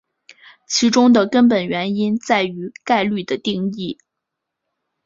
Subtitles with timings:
[0.67, 3.99] 其中的根本原因在于概率的定义。